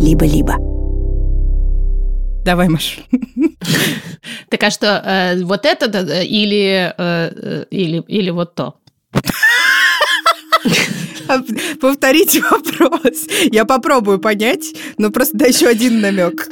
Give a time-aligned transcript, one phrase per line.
[0.00, 0.56] либо-либо.
[2.44, 2.98] Давай, Маш.
[4.48, 5.86] Так а что, э, вот это
[6.22, 8.76] или, э, э, или, или вот то?
[11.80, 13.26] Повторите вопрос.
[13.50, 16.48] Я попробую понять, но просто дай еще один намек.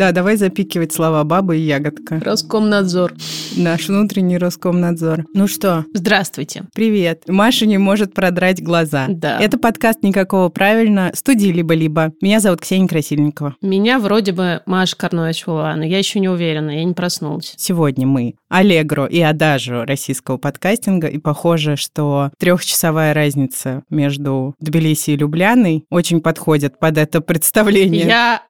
[0.00, 2.22] Да, давай запикивать слова баба и ягодка.
[2.24, 3.12] Роскомнадзор.
[3.58, 5.26] Наш внутренний Роскомнадзор.
[5.34, 6.62] Ну что, Здравствуйте.
[6.74, 7.24] привет.
[7.28, 9.04] Маша не может продрать глаза.
[9.10, 9.38] Да.
[9.38, 12.14] Это подкаст «Никакого правильно» студии «Либо-либо».
[12.22, 13.56] Меня зовут Ксения Красильникова.
[13.60, 17.52] Меня вроде бы Маша Карнович-Вова, но я еще не уверена, я не проснулась.
[17.58, 25.16] Сегодня мы Аллегро и Адажио российского подкастинга, и похоже, что трехчасовая разница между Тбилиси и
[25.16, 28.06] Любляной очень подходит под это представление.
[28.06, 28.42] Я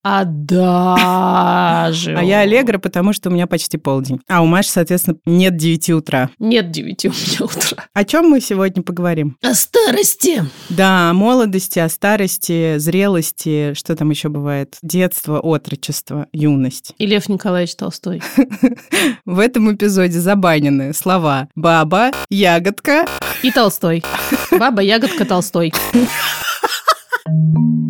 [1.40, 2.18] Адажио.
[2.18, 4.20] А я Аллегро, потому что у меня почти полдень.
[4.28, 6.30] А у Маши, соответственно, нет 9 утра.
[6.38, 7.84] Нет девяти у меня утра.
[7.92, 9.36] О чем мы сегодня поговорим?
[9.42, 10.44] О старости.
[10.68, 14.76] Да, о молодости, о старости, зрелости, что там еще бывает?
[14.82, 16.92] Детство, отрочество, юность.
[16.98, 18.22] И Лев Николаевич Толстой.
[19.24, 23.06] В этом эпизоде забанены слова «баба», «ягодка»,
[23.42, 24.02] И Толстой.
[24.50, 25.72] Баба, ягодка, Толстой.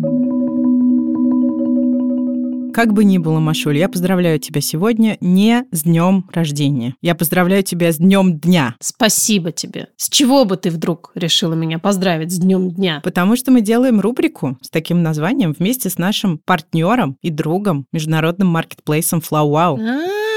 [2.73, 6.95] Как бы ни было, Машуль, я поздравляю тебя сегодня не с днем рождения.
[7.01, 8.75] Я поздравляю тебя с днем дня.
[8.79, 9.87] Спасибо тебе.
[9.97, 13.01] С чего бы ты вдруг решила меня поздравить с днем дня?
[13.03, 18.47] Потому что мы делаем рубрику с таким названием вместе с нашим партнером и другом, международным
[18.47, 19.79] маркетплейсом FlowWow.
[19.79, 20.30] А,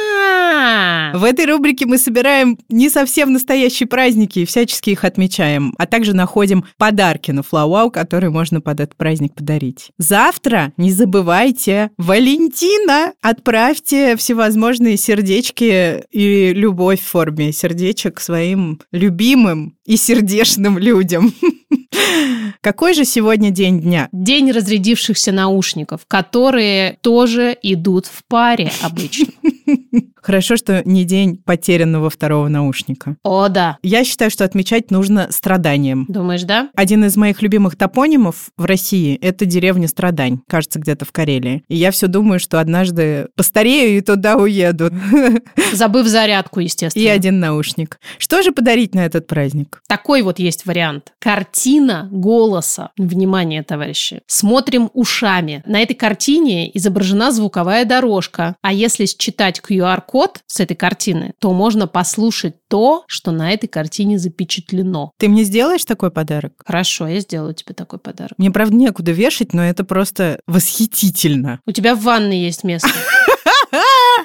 [1.15, 6.13] В этой рубрике мы собираем не совсем настоящие праздники и всячески их отмечаем, а также
[6.13, 9.93] находим подарки на FlowWow, которые можно под этот праздник подарить.
[9.97, 13.13] Завтра не забывайте Валентина!
[13.23, 21.33] Отправьте всевозможные сердечки и любовь в форме сердечек своим любимым и сердечным людям.
[22.61, 24.09] Какой же сегодня день дня?
[24.13, 29.27] День разрядившихся наушников, которые тоже идут в паре обычно.
[30.23, 33.17] Хорошо, что не день потерянного второго наушника.
[33.23, 33.77] О, да.
[33.83, 36.07] Я считаю, что отмечать нужно страданием.
[36.09, 36.71] Думаешь, да?
[36.75, 41.63] Один из моих любимых топонимов в России– это деревня Страдань, кажется, где-то в Карелии.
[41.69, 44.91] И я все думаю, что однажды постарею и туда уеду.
[45.75, 47.03] Забыв зарядку, естественно.
[47.03, 48.01] И один наушник.
[48.17, 49.74] Что же подарить на этот праздник?
[49.89, 51.13] Такой вот есть вариант.
[51.19, 52.91] Картина голоса.
[52.97, 54.23] Внимание, товарищи.
[54.27, 55.63] Смотрим ушами.
[55.67, 58.57] На этой картине изображена звуковая дорожка.
[58.63, 64.19] А если считать QR-код с этой картины, то можно послушать то, что на этой картине
[64.19, 65.13] запечатлено.
[65.19, 66.55] Ты мне сделаешь такой подарок?
[66.65, 68.33] Хорошо, я сделаю тебе такой подарок.
[68.39, 71.61] Мне, правда, некуда вешать, но это просто восхитительно.
[71.67, 72.89] У тебя в ванной есть место.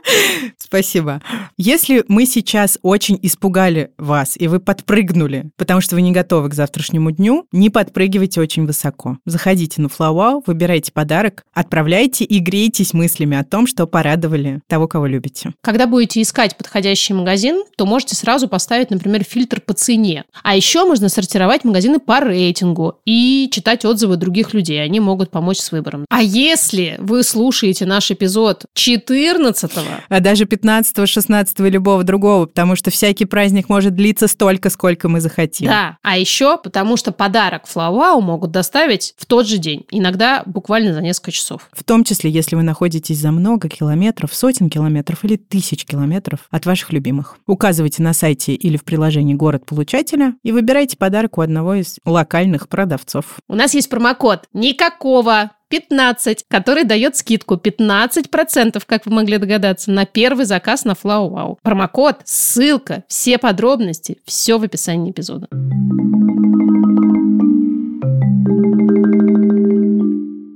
[0.58, 1.22] Спасибо.
[1.58, 6.54] Если мы сейчас очень испугали вас, и вы подпрыгнули, потому что вы не готовы к
[6.54, 9.18] завтрашнему дню, не подпрыгивайте очень высоко.
[9.26, 15.08] Заходите на FlowWow, выбирайте подарок, отправляйте и грейтесь мыслями о том, что порадовали того, кого
[15.08, 15.54] любите.
[15.62, 20.26] Когда будете искать подходящий магазин, то можете сразу поставить, например, фильтр по цене.
[20.44, 24.84] А еще можно сортировать магазины по рейтингу и читать отзывы других людей.
[24.84, 26.06] Они могут помочь с выбором.
[26.10, 29.72] А если вы слушаете наш эпизод 14
[30.10, 35.10] А даже 15 16 и любого другого, потому что всякий праздник может длиться столько, сколько
[35.10, 35.68] мы захотим.
[35.68, 40.94] Да, а еще потому что подарок Флауау могут доставить в тот же день, иногда буквально
[40.94, 41.70] за несколько часов.
[41.72, 46.66] В том числе, если вы находитесь за много километров, сотен километров или тысяч километров от
[46.66, 47.38] ваших любимых.
[47.48, 52.68] Указывайте на сайте или в приложении город получателя и выбирайте подарок у одного из локальных
[52.70, 53.40] продавцов.
[53.48, 55.52] У нас есть промокод «Никакого».
[55.70, 61.58] 15, который дает скидку 15%, как вы могли догадаться, на первый заказ на FlowWow.
[61.62, 65.48] Промокод, ссылка, все подробности, все в описании эпизода.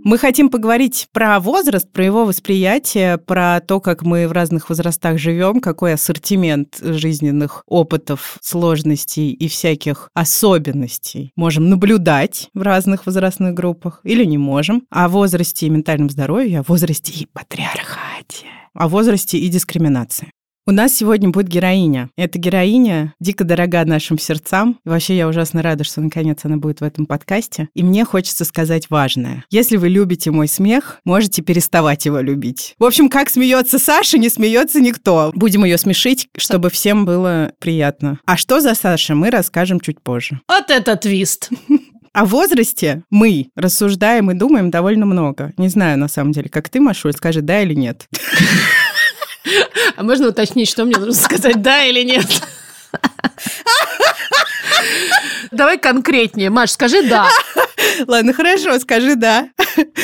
[0.06, 5.18] Мы хотим поговорить про возраст, про его восприятие, про то, как мы в разных возрастах
[5.18, 14.02] живем, какой ассортимент жизненных опытов, сложностей и всяких особенностей можем наблюдать в разных возрастных группах
[14.04, 14.86] или не можем.
[14.90, 20.32] О возрасте и ментальном здоровье, о возрасте и патриархате, о возрасте и дискриминации.
[20.66, 22.10] У нас сегодня будет героиня.
[22.16, 24.80] Эта героиня дико дорога нашим сердцам.
[24.86, 27.68] И вообще я ужасно рада, что наконец она будет в этом подкасте.
[27.74, 29.44] И мне хочется сказать важное.
[29.50, 32.76] Если вы любите мой смех, можете переставать его любить.
[32.80, 35.34] В общем, как смеется Саша, не смеется никто.
[35.36, 38.20] Будем ее смешить, чтобы всем было приятно.
[38.26, 40.40] А что за Саша, мы расскажем чуть позже.
[40.48, 41.50] Вот это твист!
[42.14, 45.52] О возрасте мы рассуждаем и думаем довольно много.
[45.58, 48.08] Не знаю, на самом деле, как ты, Машуль, скажи, да или нет.
[49.96, 52.26] А можно уточнить, что мне нужно сказать, да или нет?
[55.52, 56.50] Давай конкретнее.
[56.50, 57.28] Маш, скажи «да».
[58.08, 59.50] Ладно, хорошо, скажи «да».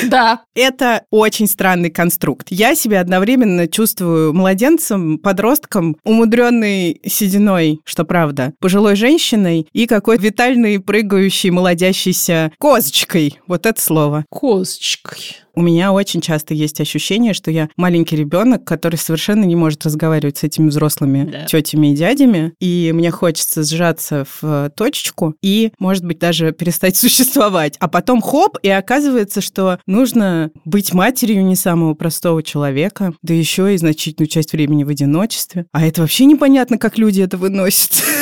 [0.04, 0.42] Да.
[0.54, 2.48] Это очень странный конструкт.
[2.50, 10.80] Я себя одновременно чувствую младенцем, подростком, умудренной сединой, что правда, пожилой женщиной и какой-то витальной,
[10.80, 13.38] прыгающей, молодящейся козочкой.
[13.46, 14.24] Вот это слово.
[14.30, 15.36] Козочкой.
[15.54, 20.38] У меня очень часто есть ощущение, что я маленький ребенок, который совершенно не может разговаривать
[20.38, 21.44] с этими взрослыми Да.
[21.44, 26.96] тетями и дядями, и мне хочется сжаться в э, точечку и, может быть, даже перестать
[26.96, 27.76] существовать.
[27.80, 33.74] А потом хоп, и оказывается, что нужно быть матерью не самого простого человека, да еще
[33.74, 35.66] и значительную часть времени в одиночестве.
[35.72, 38.02] А это вообще непонятно, как люди это выносят.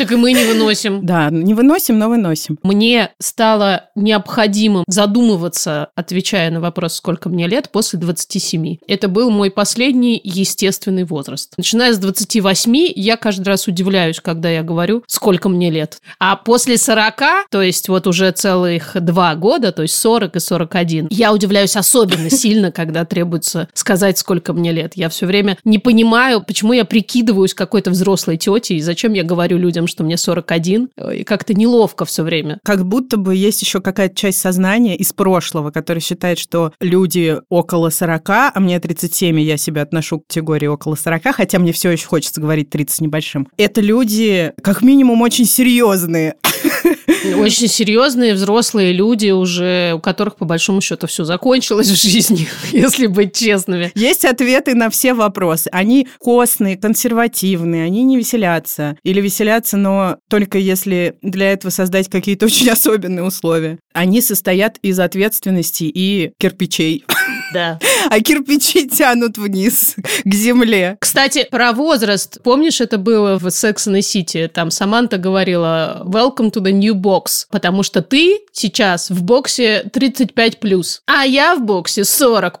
[0.00, 1.04] Так и мы не выносим.
[1.04, 2.58] Да, не выносим, но выносим.
[2.62, 8.78] Мне стало необходимым задумываться, отвечая на вопрос, сколько мне лет, после 27.
[8.88, 11.52] Это был мой последний естественный возраст.
[11.58, 16.00] Начиная с 28, я каждый раз удивляюсь, когда я говорю, сколько мне лет.
[16.18, 21.08] А после 40, то есть вот уже целых два года, то есть 40 и 41,
[21.10, 24.92] я удивляюсь особенно сильно, когда требуется сказать, сколько мне лет.
[24.94, 29.58] Я все время не понимаю, почему я прикидываюсь какой-то взрослой тетей, и зачем я говорю
[29.58, 32.58] людям, что мне 41, и как-то неловко все время.
[32.64, 37.90] Как будто бы есть еще какая-то часть сознания из прошлого, которая считает, что люди около
[37.90, 41.90] 40, а мне 37, и я себя отношу к категории около 40, хотя мне все
[41.90, 43.48] еще хочется говорить 30 с небольшим.
[43.56, 46.36] Это люди, как минимум, очень серьезные.
[47.36, 53.06] Очень серьезные взрослые люди уже, у которых по большому счету все закончилось в жизни, если
[53.06, 53.92] быть честными.
[53.94, 55.68] Есть ответы на все вопросы.
[55.72, 58.96] Они костные, консервативные, они не веселятся.
[59.02, 63.78] Или веселятся, но только если для этого создать какие-то очень особенные условия.
[63.92, 67.04] Они состоят из ответственности и кирпичей.
[67.52, 67.78] Да.
[68.08, 70.96] А кирпичи тянут вниз, к земле.
[71.00, 72.40] Кстати, про возраст.
[72.42, 74.48] Помнишь, это было в Sex and the City?
[74.48, 81.00] Там Саманта говорила «Welcome to the new box», потому что ты сейчас в боксе 35+,
[81.06, 82.52] а я в боксе 40+.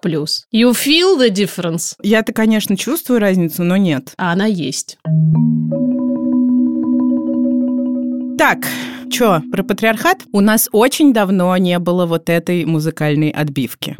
[0.52, 1.94] You feel the difference?
[2.02, 4.12] Я-то, конечно, чувствую разницу, но нет.
[4.16, 4.98] А она есть.
[8.38, 8.66] Так,
[9.12, 10.22] что, про патриархат?
[10.32, 13.96] У нас очень давно не было вот этой музыкальной отбивки.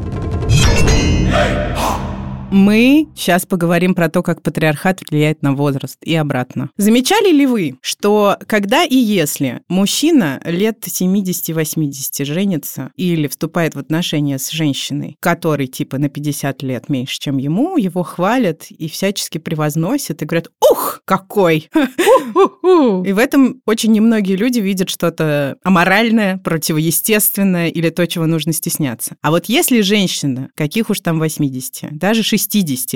[1.40, 1.72] Hey!
[1.74, 2.09] Ha!
[2.52, 6.70] Мы сейчас поговорим про то, как патриархат влияет на возраст и обратно.
[6.76, 14.38] Замечали ли вы, что когда и если мужчина лет 70-80 женится или вступает в отношения
[14.38, 20.20] с женщиной, которой типа на 50 лет меньше, чем ему, его хвалят и всячески превозносят
[20.20, 27.90] и говорят «Ух, какой!» И в этом очень немногие люди видят что-то аморальное, противоестественное или
[27.90, 29.16] то, чего нужно стесняться.
[29.22, 32.39] А вот если женщина, каких уж там 80, даже 60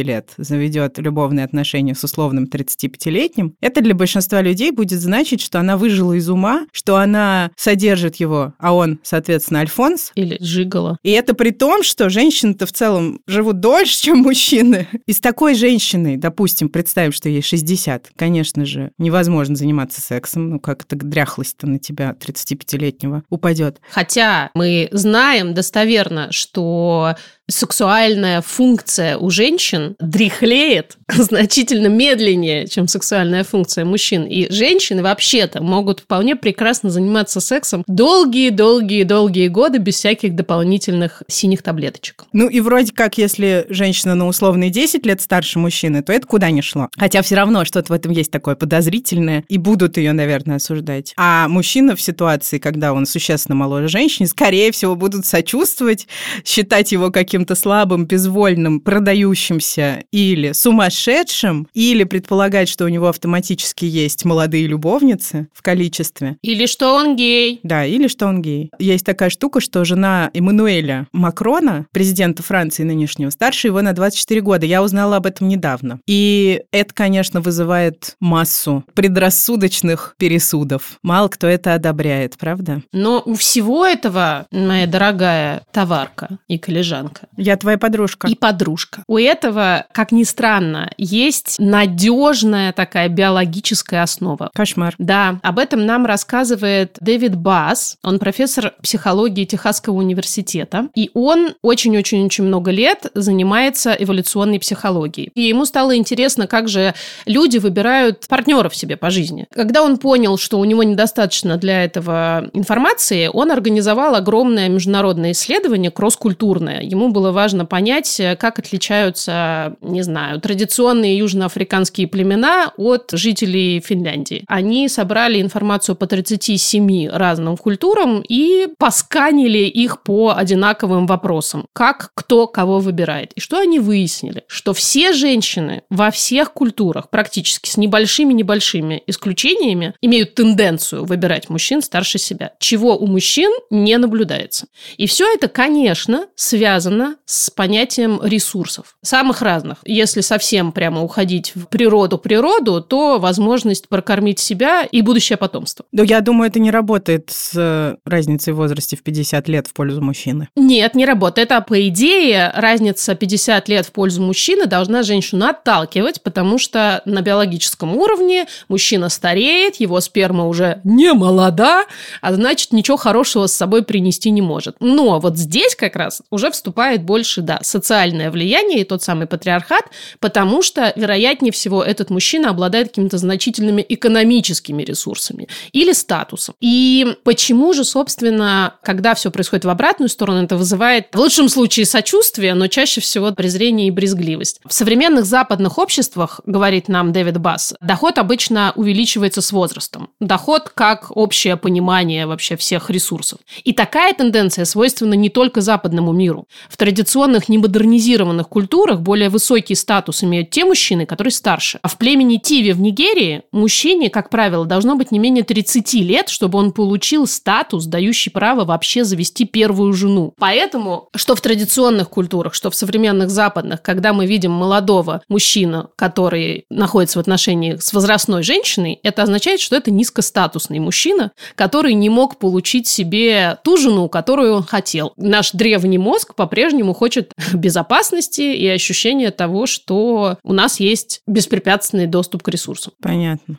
[0.03, 5.77] лет заведет любовные отношения с условным 35-летним, это для большинства людей будет значить, что она
[5.77, 10.99] выжила из ума, что она содержит его, а он, соответственно, Альфонс, Или жигала.
[11.03, 14.89] и это при том, что женщины-то в целом живут дольше, чем мужчины.
[15.07, 20.51] И с такой женщиной, допустим, представим, что ей 60, конечно же, невозможно заниматься сексом.
[20.51, 23.81] Ну, как это дряхлость-то на тебя 35-летнего упадет.
[23.91, 27.15] Хотя мы знаем достоверно, что
[27.49, 34.25] сексуальная функция у женщин дряхлеет значительно медленнее, чем сексуальная функция мужчин.
[34.25, 42.25] И женщины вообще-то могут вполне прекрасно заниматься сексом долгие-долгие-долгие годы без всяких дополнительных синих таблеточек.
[42.33, 46.51] Ну и вроде как, если женщина на условные 10 лет старше мужчины, то это куда
[46.51, 46.89] ни шло.
[46.97, 51.13] Хотя все равно что-то в этом есть такое подозрительное, и будут ее, наверное, осуждать.
[51.17, 56.07] А мужчина в ситуации, когда он существенно моложе женщины, скорее всего, будут сочувствовать,
[56.45, 64.25] считать его каким-то слабым, безвольным, продающимся или сумасшедшим, или предполагать, что у него автоматически есть
[64.25, 66.37] молодые любовницы в количестве.
[66.43, 67.59] Или что он гей.
[67.65, 68.71] Да, или что он гей.
[68.79, 74.65] Есть такая штука, что жена Эммануэля Макрона, президента Франции нынешнего, старше его на 24 года.
[74.65, 75.99] Я узнала об этом недавно.
[76.07, 81.01] И это, конечно, вызывает массу предрассудочных пересудов.
[81.03, 82.83] Мало кто это одобряет, правда?
[82.93, 88.29] Но у всего этого, моя дорогая товарка и коллежанка, Я твоя подружка.
[88.29, 89.03] и подружка.
[89.07, 94.51] У этого, как ни странно, есть надежная такая биологическая основа.
[94.55, 94.95] Кошмар.
[94.99, 97.97] Да, об этом нам рассказывает Дэвид Бас.
[98.03, 100.89] Он профессор психологии Техасского университета.
[100.95, 105.31] И он очень-очень-очень много лет занимается эволюционной психологией.
[105.35, 106.95] И ему стало интересно, как же
[107.27, 109.47] люди выбирают партнеров себе по жизни.
[109.53, 115.91] Когда он понял, что у него недостаточно для этого информации, он организовал огромное международное исследование
[115.91, 116.83] кросс-культурное.
[116.83, 124.45] Ему было важно понять, как отличаются, не знаю, традиционные южноафриканские племена от жителей Финляндии.
[124.49, 131.67] Они собрали информацию по 37 разным культурам и посканили их по одинаковым вопросам.
[131.73, 133.33] Как кто кого выбирает.
[133.35, 134.43] И что они выяснили?
[134.49, 142.19] Что все женщины во всех культурах, практически с небольшими-небольшими исключениями, имеют тенденцию выбирать мужчин старше
[142.19, 144.67] себя, чего у мужчин не наблюдается.
[144.97, 148.97] И все это, конечно, связано с понятием ресурсов.
[149.03, 149.79] Самых разных.
[149.85, 155.85] Если совсем прямо уходить в природу-природу, то возможность прокормить себя и будущее потомство.
[155.93, 159.73] Но я думаю, это не работает с э, разницей в возрасте в 50 лет в
[159.73, 160.49] пользу мужчины.
[160.57, 161.51] Нет, не работает.
[161.51, 167.21] Это, по идее, разница 50 лет в пользу мужчины должна женщину отталкивать, потому что на
[167.21, 171.85] биологическом уровне мужчина стареет, его сперма уже не молода,
[172.21, 174.77] а значит, ничего хорошего с собой принести не может.
[174.81, 179.85] Но вот здесь как раз уже вступает больше, да, социальное влияние и тот самый патриархат,
[180.21, 186.55] потому что, вероятнее всего, этот мужчина обладает какими-то значительными экономическими ресурсами или статусом.
[186.61, 191.87] И почему же, собственно, когда все происходит в обратную сторону, это вызывает в лучшем случае
[191.87, 194.61] сочувствие, но чаще всего презрение и брезгливость.
[194.65, 200.11] В современных западных обществах, говорит нам Дэвид Басс, доход обычно увеличивается с возрастом.
[200.21, 203.39] Доход как общее понимание вообще всех ресурсов.
[203.65, 206.47] И такая тенденция свойственна не только западному миру.
[206.69, 211.79] В традиционных немодернизированных культурах более высокий статус имеют те мужчины, которые старше.
[211.81, 216.29] А в племени Тиви в Нигерии мужчине, как правило, должно быть не менее 30 лет,
[216.29, 220.35] чтобы он получил статус, дающий право вообще завести первую жену.
[220.39, 226.67] Поэтому, что в традиционных культурах, что в современных западных, когда мы видим молодого мужчину, который
[226.69, 232.39] находится в отношении с возрастной женщиной, это означает, что это низкостатусный мужчина, который не мог
[232.39, 235.15] получить себе ту жену, которую он хотел.
[235.17, 236.64] Наш древний мозг по-прежнему
[236.95, 242.93] хочет безопасности и ощущения того, что у нас есть беспрепятственный доступ к ресурсам.
[243.01, 243.57] Понятно.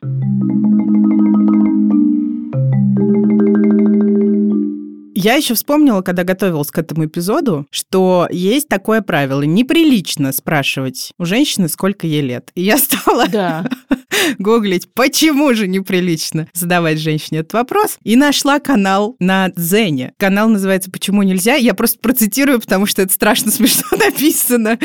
[5.17, 9.41] Я еще вспомнила, когда готовилась к этому эпизоду, что есть такое правило.
[9.41, 12.51] Неприлично спрашивать у женщины, сколько ей лет.
[12.53, 13.67] И я стала Да.
[14.39, 17.97] гуглить, почему же неприлично задавать женщине этот вопрос.
[18.03, 20.13] И нашла канал на Дзене.
[20.17, 21.55] Канал называется «Почему нельзя?».
[21.55, 24.79] Я просто процитирую, потому что это страшно смешно написано.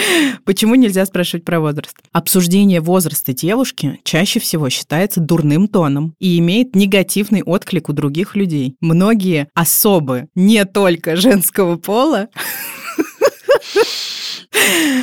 [0.45, 1.97] Почему нельзя спрашивать про возраст?
[2.13, 8.77] Обсуждение возраста девушки чаще всего считается дурным тоном и имеет негативный отклик у других людей.
[8.81, 12.29] Многие особы не только женского пола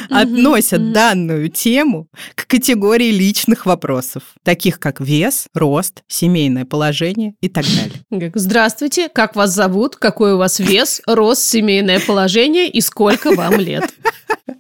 [0.10, 7.66] относят данную тему к категории личных вопросов, таких как вес, рост, семейное положение и так
[7.66, 8.32] далее.
[8.36, 13.90] Здравствуйте, как вас зовут, какой у вас вес, рост, семейное положение и сколько вам лет?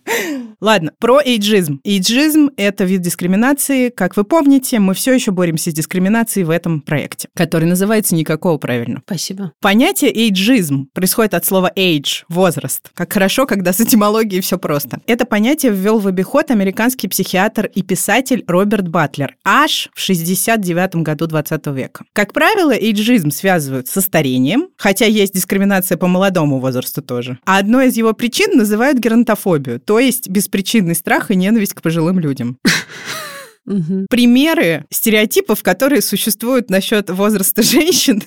[0.59, 1.81] Ладно, про эйджизм.
[1.83, 3.89] Эйджизм– это вид дискриминации.
[3.89, 8.57] Как вы помните, мы все еще боремся с дискриминацией в этом проекте, который называется «Никакого
[8.57, 9.01] правильно».
[9.05, 9.51] Спасибо.
[9.61, 12.89] Понятие эйджизм происходит от слова age– возраст.
[12.93, 14.99] Как хорошо, когда с этимологией все просто.
[15.05, 21.27] Это понятие ввел в обиход американский психиатр и писатель Роберт Батлер аж в 69 году
[21.27, 22.05] 20 века.
[22.13, 27.37] Как правило, эйджизм связывают со старением, хотя есть дискриминация по молодому возрасту тоже.
[27.45, 32.19] А одной из его причин называют геронтофобию, то есть беспричинный страх и ненависть к пожилым
[32.19, 32.57] людям.
[33.67, 34.07] Мгм.
[34.09, 38.23] Примеры стереотипов, которые существуют насчет возраста женщин,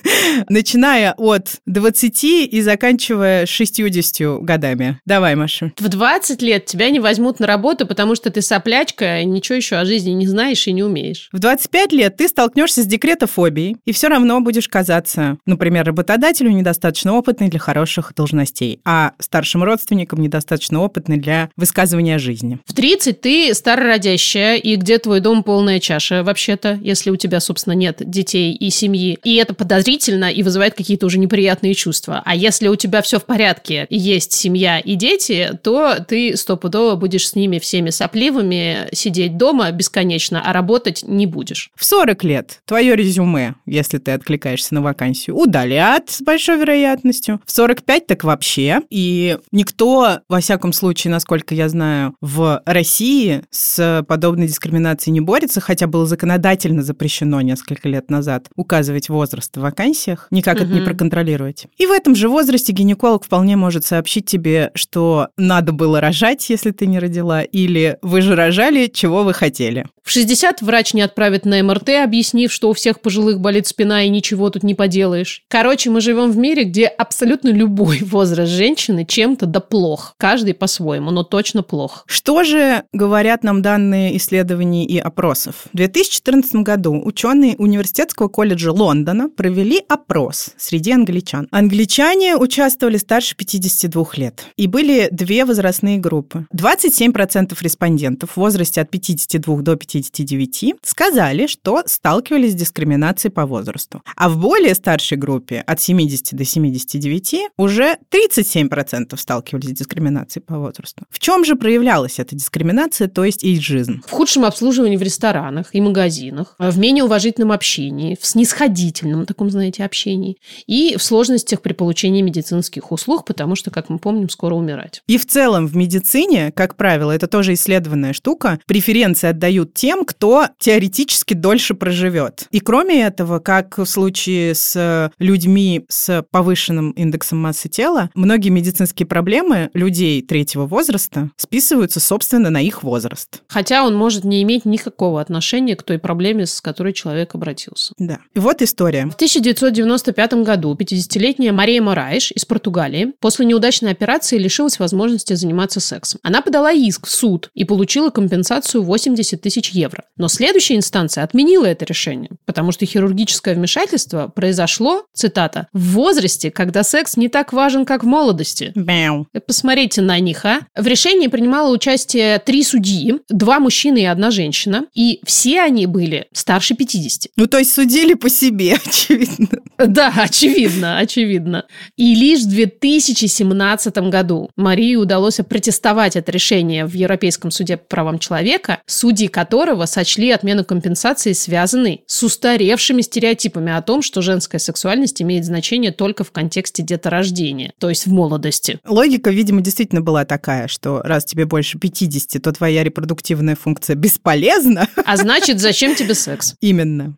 [0.47, 4.99] начиная от 20 и заканчивая 60 годами.
[5.05, 5.73] Давай, Маша.
[5.77, 9.77] В 20 лет тебя не возьмут на работу, потому что ты соплячка, и ничего еще
[9.77, 11.29] о жизни не знаешь и не умеешь.
[11.31, 17.13] В 25 лет ты столкнешься с декретофобией и все равно будешь казаться, например, работодателю недостаточно
[17.13, 22.59] опытной для хороших должностей, а старшим родственникам недостаточно опытной для высказывания жизни.
[22.65, 27.39] В 30 ты старородящая, и где твой дом дом полная чаша, вообще-то, если у тебя,
[27.39, 29.17] собственно, нет детей и семьи.
[29.23, 32.21] И это подозрительно и вызывает какие-то уже неприятные чувства.
[32.25, 37.29] А если у тебя все в порядке, есть семья и дети, то ты стопудово будешь
[37.29, 41.71] с ними всеми сопливыми сидеть дома бесконечно, а работать не будешь.
[41.75, 47.39] В 40 лет твое резюме, если ты откликаешься на вакансию, удалят с большой вероятностью.
[47.45, 48.81] В 45 так вообще.
[48.89, 55.61] И никто, во всяком случае, насколько я знаю, в России с подобной дискриминацией не борется,
[55.61, 60.65] хотя было законодательно запрещено несколько лет назад указывать возраст в вакансиях, никак угу.
[60.65, 61.67] это не проконтролировать.
[61.77, 66.71] И в этом же возрасте гинеколог вполне может сообщить тебе, что надо было рожать, если
[66.71, 69.85] ты не родила, или вы же рожали, чего вы хотели.
[70.03, 74.09] В 60 врач не отправит на МРТ, объяснив, что у всех пожилых болит спина и
[74.09, 75.43] ничего тут не поделаешь.
[75.47, 80.15] Короче, мы живем в мире, где абсолютно любой возраст женщины чем-то да плох.
[80.17, 82.03] Каждый по-своему, но точно плох.
[82.07, 85.67] Что же говорят нам данные исследований и опросов?
[85.73, 91.47] В 2014 году ученые Университетского колледжа Лондона провели опрос среди англичан.
[91.51, 94.45] Англичане участвовали старше 52 лет.
[94.57, 96.45] И были две возрастные группы.
[96.55, 104.01] 27% респондентов в возрасте от 52 до 59 сказали, что сталкивались с дискриминацией по возрасту.
[104.15, 110.57] А в более старшей группе от 70 до 79 уже 37% сталкивались с дискриминацией по
[110.57, 111.03] возрасту.
[111.09, 114.01] В чем же проявлялась эта дискриминация, то есть эйджизм?
[114.07, 119.83] В худшем обслуживании в ресторанах и магазинах, в менее уважительном общении, в снисходительном таком, знаете,
[119.83, 125.03] общении и в сложностях при получении медицинских услуг, потому что, как мы помним, скоро умирать.
[125.07, 130.47] И в целом в медицине, как правило, это тоже исследованная штука, преференции отдают тем, кто
[130.59, 132.47] теоретически дольше проживет.
[132.51, 139.05] И кроме этого, как в случае с людьми с повышенным индексом массы тела, многие медицинские
[139.05, 143.41] проблемы людей третьего возраста списываются, собственно, на их возраст.
[143.47, 147.93] Хотя он может не иметь никакого отношения к той проблеме, с которой человек обратился.
[147.97, 148.19] Да.
[148.33, 149.05] И вот история.
[149.05, 156.19] В 1995 году 50-летняя Мария Мораиш из Португалии после неудачной операции лишилась возможности заниматься сексом.
[156.23, 160.03] Она подала иск в суд и получила компенсацию 80 тысяч евро.
[160.17, 166.83] Но следующая инстанция отменила это решение, потому что хирургическое вмешательство произошло, цитата, в возрасте, когда
[166.83, 168.71] секс не так важен, как в молодости.
[168.75, 169.27] Мяу.
[169.45, 170.61] Посмотрите на них, а.
[170.75, 176.27] В решении принимало участие три судьи, два мужчины и одна женщина, и все они были
[176.33, 177.31] старше 50.
[177.37, 179.59] Ну, то есть судили по себе, очевидно.
[179.77, 181.65] Да, очевидно, очевидно.
[181.95, 188.19] И лишь в 2017 году Марии удалось протестовать это решение в Европейском суде по правам
[188.19, 195.21] человека, судьи которого сочли отмену компенсации связанной с устаревшими стереотипами о том, что женская сексуальность
[195.21, 198.79] имеет значение только в контексте деторождения, то есть в молодости.
[198.87, 204.60] Логика, видимо, действительно была такая, что раз тебе больше 50, то твоя репродуктивная функция бесполезна.
[205.05, 206.55] А значит, зачем тебе секс?
[206.61, 207.15] Именно.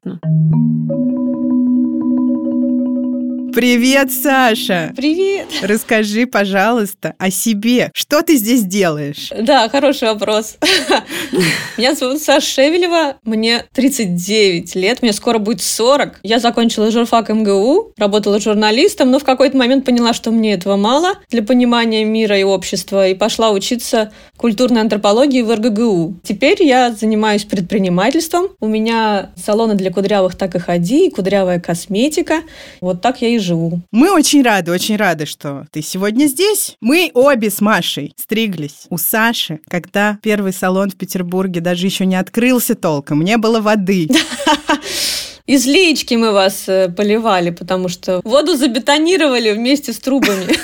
[3.54, 4.92] Привет, Саша!
[4.96, 5.48] Привет!
[5.62, 7.92] Расскажи, пожалуйста, о себе.
[7.94, 9.30] Что ты здесь делаешь?
[9.40, 10.58] Да, хороший вопрос.
[11.78, 16.20] Меня зовут Саша Шевелева, мне 39 лет, мне скоро будет 40.
[16.24, 21.14] Я закончила журфак МГУ, работала журналистом, но в какой-то момент поняла, что мне этого мало
[21.30, 26.16] для понимания мира и общества, и пошла учиться культурной антропологии в РГГУ.
[26.24, 28.50] Теперь я занимаюсь предпринимательством.
[28.60, 32.42] У меня салоны для кудрявых «Так и ходи», кудрявая косметика.
[32.82, 33.82] Вот так я и живу.
[33.92, 36.76] Мы очень рады, очень рады, что ты сегодня здесь.
[36.82, 41.13] Мы обе с Машей стриглись у Саши, когда первый салон в Петербурге
[41.60, 44.10] даже еще не открылся толком, не было воды.
[45.46, 50.56] Из леечки мы вас э, поливали, потому что воду забетонировали вместе с трубами.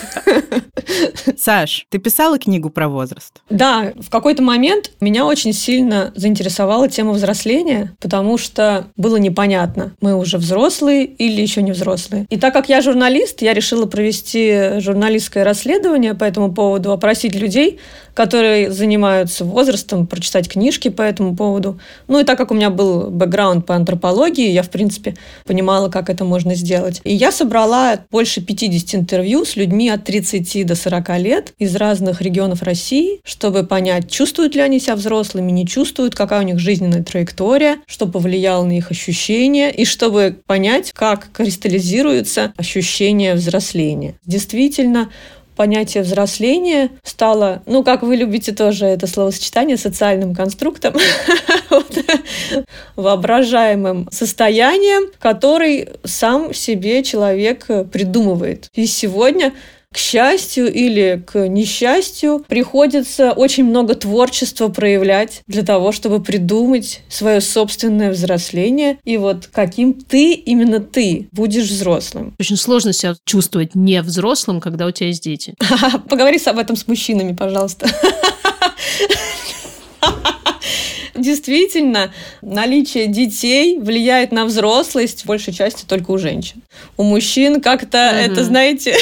[1.38, 3.42] Саш, ты писала книгу про возраст?
[3.50, 10.16] Да, в какой-то момент меня очень сильно заинтересовала тема взросления, потому что было непонятно, мы
[10.16, 12.26] уже взрослые или еще не взрослые.
[12.30, 17.80] И так как я журналист, я решила провести журналистское расследование по этому поводу, опросить людей,
[18.14, 21.80] которые занимаются возрастом, прочитать книжки по этому поводу.
[22.08, 26.10] Ну и так как у меня был бэкграунд по антропологии, я, в принципе, понимала, как
[26.10, 27.02] это можно сделать.
[27.04, 32.22] И я собрала больше 50 интервью с людьми от 30 до 40 лет из разных
[32.22, 37.04] регионов России, чтобы понять, чувствуют ли они себя взрослыми, не чувствуют, какая у них жизненная
[37.04, 44.16] траектория, что повлияло на их ощущения, и чтобы понять, как кристаллизируется ощущение взросления.
[44.26, 45.10] Действительно,
[45.60, 50.94] понятие взросления стало, ну, как вы любите тоже это словосочетание, социальным конструктом,
[52.96, 58.70] воображаемым состоянием, который сам себе человек придумывает.
[58.74, 59.54] И сегодня
[59.92, 67.42] к счастью или к несчастью, приходится очень много творчества проявлять для того, чтобы придумать свое
[67.42, 72.36] собственное взросление и вот каким ты, именно ты, будешь взрослым.
[72.40, 75.56] Очень сложно себя чувствовать не взрослым, когда у тебя есть дети.
[76.10, 77.90] Поговори об этом с мужчинами, пожалуйста.
[81.20, 86.62] Действительно, наличие детей влияет на взрослость в большей части только у женщин.
[86.98, 88.32] У мужчин как-то угу.
[88.32, 88.96] это, знаете,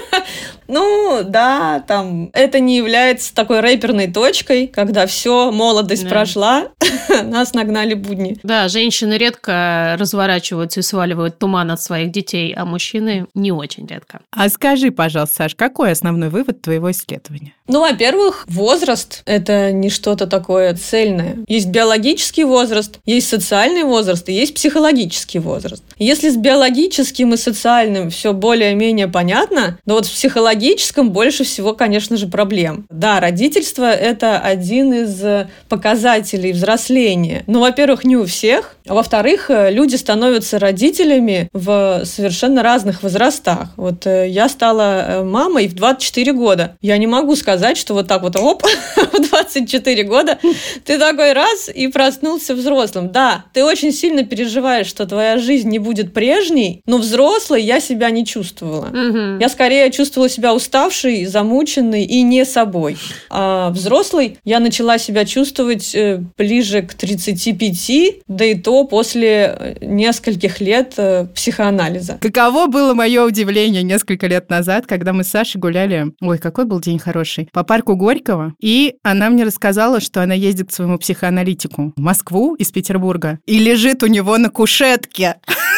[0.70, 6.08] Ну, да, там, это не является такой рэперной точкой, когда все, молодость да.
[6.08, 6.68] прошла,
[7.24, 8.38] нас нагнали будни.
[8.42, 14.20] Да, женщины редко разворачиваются и сваливают туман от своих детей, а мужчины не очень редко.
[14.30, 17.54] А скажи, пожалуйста, Саш, какой основной вывод твоего исследования?
[17.66, 21.38] Ну, во-первых, возраст– это не что-то такое цельное.
[21.46, 25.82] Есть биологический возраст, есть социальный возраст и есть психологический возраст.
[25.96, 31.72] Если с биологическим и социальным все более-менее понятно, но вот с психологическим психологическом больше всего,
[31.72, 32.86] конечно же, проблем.
[32.90, 37.44] Да, родительство– это один из показателей взросления.
[37.46, 38.76] Но, во-первых, не у всех.
[38.86, 43.68] А во-вторых, люди становятся родителями в совершенно разных возрастах.
[43.76, 46.76] Вот э, я стала э, мамой в 24 года.
[46.80, 48.62] Я не могу сказать, что вот так вот, оп,
[48.96, 50.38] в 24 года
[50.84, 53.12] ты такой раз и проснулся взрослым.
[53.12, 58.10] Да, ты очень сильно переживаешь, что твоя жизнь не будет прежней, но взрослой я себя
[58.10, 58.86] не чувствовала.
[58.86, 59.40] Угу.
[59.40, 62.96] Я скорее чувствовала себя себя уставшей, замученной и не собой.
[63.30, 69.74] А взрослой я начала себя чувствовать э, ближе к 35, да и то после э,
[69.80, 72.18] нескольких лет э, психоанализа.
[72.20, 76.80] Каково было мое удивление несколько лет назад, когда мы с Сашей гуляли, ой, какой был
[76.80, 81.92] день хороший, по парку Горького, и она мне рассказала, что она ездит к своему психоаналитику
[81.96, 85.36] в Москву из Петербурга и лежит у него на кушетке.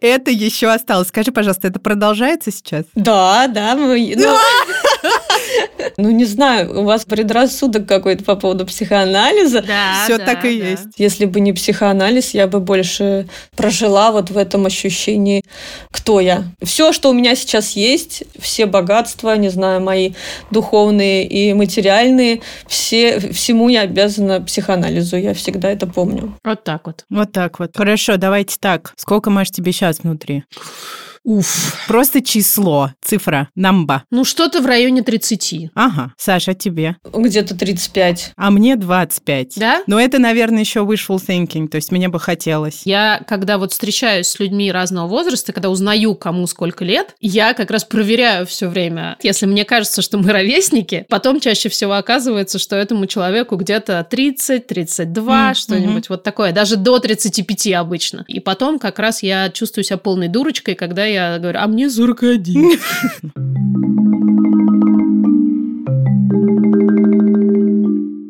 [0.00, 1.08] Это еще осталось.
[1.08, 2.84] Скажи, пожалуйста, это продолжается сейчас?
[2.94, 3.74] Да, да.
[3.74, 4.14] Мы...
[5.98, 6.10] Ну...
[6.10, 9.62] Не знаю, у вас предрассудок какой-то по поводу психоанализа.
[9.62, 10.66] Да, Все да, так и да.
[10.68, 10.88] есть.
[10.96, 15.42] Если бы не психоанализ, я бы больше прожила вот в этом ощущении,
[15.90, 16.44] кто я.
[16.62, 20.12] Все, что у меня сейчас есть, все богатства, не знаю, мои
[20.50, 25.16] духовные и материальные, все, всему я обязана психоанализу.
[25.16, 26.34] Я всегда это помню.
[26.44, 27.04] Вот так вот.
[27.10, 27.76] Вот так вот.
[27.76, 28.92] Хорошо, давайте так.
[28.96, 30.44] Сколько, Маш, тебе сейчас внутри?
[31.24, 31.84] Уф.
[31.86, 34.04] Просто число, цифра, намба.
[34.10, 35.70] Ну, что-то в районе 30.
[35.74, 36.12] Ага.
[36.16, 36.96] Саша, тебе?
[37.12, 38.32] Где-то 35.
[38.36, 39.54] А мне 25.
[39.56, 39.82] Да?
[39.86, 42.82] Но это, наверное, еще wishful thinking, то есть мне бы хотелось.
[42.84, 47.70] Я, когда вот встречаюсь с людьми разного возраста, когда узнаю, кому сколько лет, я как
[47.70, 49.16] раз проверяю все время.
[49.22, 54.66] Если мне кажется, что мы ровесники, потом чаще всего оказывается, что этому человеку где-то 30,
[54.66, 56.06] 32, mm, что-нибудь mm-hmm.
[56.10, 56.52] вот такое.
[56.52, 58.24] Даже до 35 обычно.
[58.28, 62.78] И потом как раз я чувствую себя полной дурочкой, когда я говорю, а мне 41.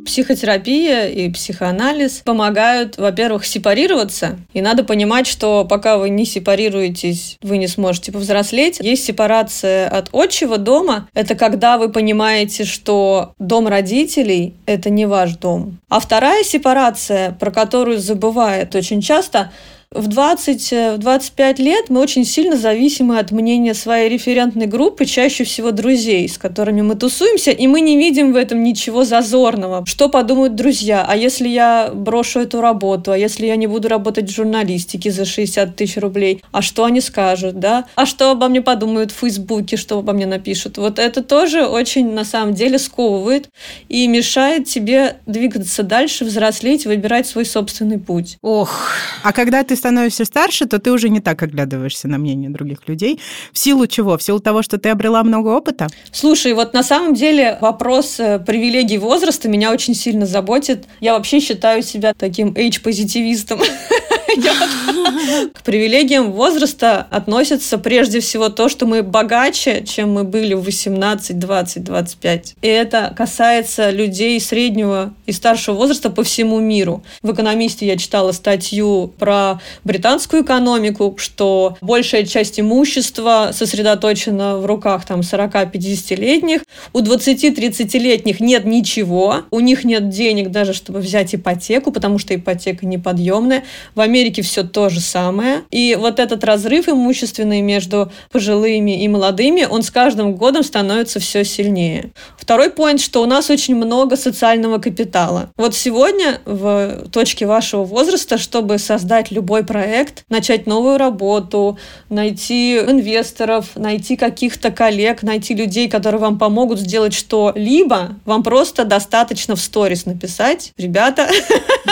[0.09, 4.38] Психотерапия и психоанализ помогают, во-первых, сепарироваться.
[4.55, 8.81] И надо понимать, что пока вы не сепарируетесь, вы не сможете повзрослеть.
[8.81, 11.09] Есть сепарация от отчего дома.
[11.12, 15.79] Это когда вы понимаете, что дом родителей– это не ваш дом.
[15.91, 19.53] А вторая сепарация, про которую забывают очень часто–
[19.90, 25.70] в 20-25 э, лет мы очень сильно зависимы от мнения своей референтной группы, чаще всего
[25.70, 29.87] друзей, с которыми мы тусуемся, и мы не видим в этом ничего зазорного.
[29.87, 31.07] Что подумают друзья?
[31.09, 33.12] А если я брошу эту работу?
[33.12, 36.42] А если я не буду работать в журналистике за 60 тысяч рублей?
[36.53, 37.87] А что они скажут, да?
[37.94, 40.77] А что обо мне подумают в Фейсбуке, что обо мне напишут?
[40.77, 43.48] Вот это тоже очень, на самом деле, сковывает
[43.88, 48.37] и мешает тебе двигаться дальше, взрослеть, выбирать свой собственный путь.
[48.42, 48.90] Ох,
[49.22, 53.19] а когда ты становишься старше, то ты уже не так оглядываешься на мнение других людей.
[53.53, 54.19] В силу чего?
[54.19, 55.87] В силу того, что ты обрела много опыта?
[56.12, 60.87] Слушай, вот на самом деле вопрос э, привилегий возраста меня очень сильно заботит.
[61.01, 63.61] Я вообще считаю себя таким age-позитивистом.
[64.29, 71.38] К привилегиям возраста относится прежде всего то, что мы богаче, чем мы были в 18,
[71.38, 72.57] 20, 25.
[72.61, 77.03] И это касается людей среднего и старшего возраста по всему миру.
[77.23, 85.07] В «Экономисте» я читала статью про британскую экономику, что большая часть имущества сосредоточена в руках
[85.07, 86.62] там 40-50-летних.
[86.93, 92.85] У 20-30-летних нет ничего, у них нет денег даже, чтобы взять ипотеку, потому что ипотека
[92.87, 93.64] неподъемная.
[93.95, 95.63] В Америке Америке все то же самое.
[95.71, 101.45] И вот этот разрыв имущественный между пожилыми и молодыми, он с каждым годом становится все
[101.45, 102.11] сильнее.
[102.37, 105.51] Второй поинт, что у нас очень много социального капитала.
[105.57, 111.79] Вот сегодня в точке вашего возраста, чтобы создать любой проект, начать новую работу,
[112.09, 119.55] найти инвесторов, найти каких-то коллег, найти людей, которые вам помогут сделать что-либо, вам просто достаточно
[119.55, 121.29] в сторис написать, ребята,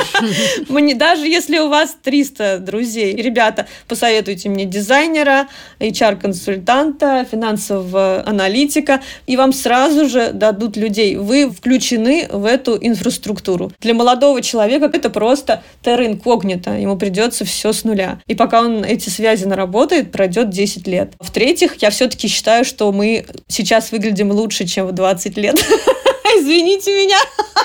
[0.96, 5.48] даже если у вас 300 друзей, ребята, посоветуйте мне дизайнера,
[5.80, 11.16] HR-консультанта, финансового аналитика, и вам сразу же дадут людей.
[11.16, 13.70] Вы включены в эту инфраструктуру.
[13.80, 16.70] Для молодого человека это просто терра инкогнито.
[16.70, 18.18] Ему придется все с нуля.
[18.26, 21.12] И пока он эти связи наработает, пройдет 10 лет.
[21.20, 25.62] В-третьих, я все-таки считаю, что мы сейчас выглядим лучше, чем в 20 лет.
[26.38, 27.18] Извините меня.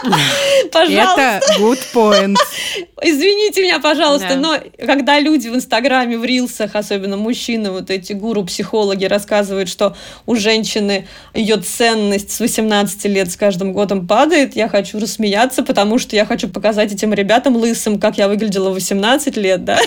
[0.71, 1.41] Пожалуйста.
[1.43, 2.37] Это good point.
[3.01, 9.05] Извините меня, пожалуйста, но когда люди в Инстаграме, в Рилсах, особенно мужчины, вот эти гуру-психологи
[9.05, 14.99] рассказывают, что у женщины ее ценность с 18 лет с каждым годом падает, я хочу
[14.99, 19.65] рассмеяться, потому что я хочу показать этим ребятам лысым, как я выглядела в 18 лет,
[19.65, 19.79] да?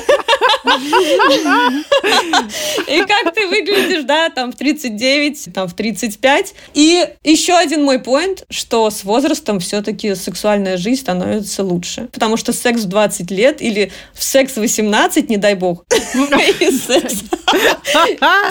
[2.89, 6.55] И как ты выглядишь, да, там в 39, там в 35.
[6.75, 12.09] И еще один мой поинт, что с возрастом все-таки сексуальная жизнь становится лучше.
[12.13, 15.85] Потому что секс в 20 лет или в секс в 18, не дай бог.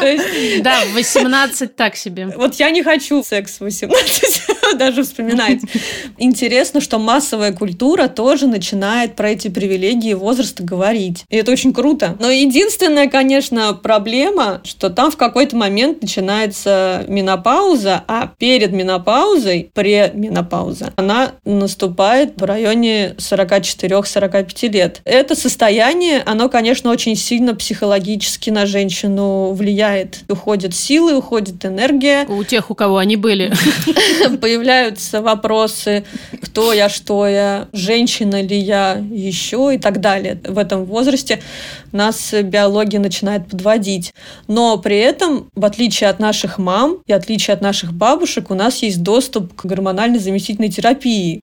[0.62, 2.28] Да, в 18 так себе.
[2.28, 5.62] Вот я не хочу секс в 18 даже вспоминать.
[6.18, 11.26] Интересно, что массовая культура тоже начинает про эти привилегии возраста говорить.
[11.30, 12.16] И это очень круто.
[12.20, 20.94] Но единственная, конечно, проблема, что там в какой-то момент начинается менопауза, а перед менопаузой, пременопауза,
[20.96, 25.02] она наступает в районе 44-45 лет.
[25.06, 30.20] Это состояние, оно, конечно, очень сильно психологически на женщину влияет.
[30.30, 32.26] Уходят силы, уходит энергия.
[32.28, 33.54] У тех, у кого они были.
[34.54, 36.04] Появляются вопросы,
[36.40, 40.40] кто я, что я, женщина ли я еще и так далее.
[40.48, 41.42] В этом возрасте
[41.92, 44.14] нас биология начинает подводить.
[44.48, 48.84] Но при этом, в отличие от наших мам и отличие от наших бабушек, у нас
[48.84, 51.42] есть доступ к гормональной заместительной терапии.